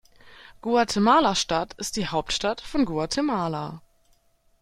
Guatemala-Stadt 0.63 1.75
ist 1.75 1.95
die 1.95 2.07
Hauptstadt 2.07 2.59
von 2.61 2.85
Guatemala. 2.85 3.83